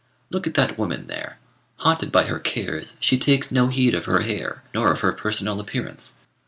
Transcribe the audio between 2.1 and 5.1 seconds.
by her cares, she takes no heed of her hair, nor of